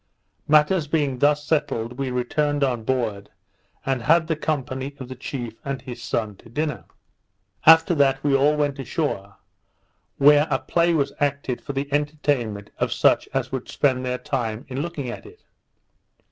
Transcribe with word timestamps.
Matters 0.47 0.87
being 0.87 1.19
thus 1.19 1.43
settled, 1.43 1.99
we 1.99 2.09
returned 2.09 2.63
on 2.63 2.83
board, 2.83 3.29
and 3.85 4.01
had 4.01 4.25
the 4.25 4.35
company 4.35 4.95
of 4.99 5.07
the 5.07 5.15
chief 5.15 5.59
and 5.63 5.79
his 5.79 6.01
son 6.01 6.35
to 6.37 6.49
dinner. 6.49 6.85
After 7.67 7.93
that 7.93 8.23
we 8.23 8.35
all 8.35 8.57
went 8.57 8.79
ashore, 8.79 9.37
where 10.17 10.47
a 10.49 10.57
play 10.57 10.95
was 10.95 11.13
acted 11.19 11.61
for 11.61 11.73
the 11.73 11.87
entertainment 11.93 12.71
of 12.79 12.91
such 12.91 13.29
as 13.31 13.51
would 13.51 13.69
spend 13.69 14.03
their 14.03 14.17
time 14.17 14.65
in 14.69 14.81
looking 14.81 15.07
at 15.07 15.27
it. 15.27 15.43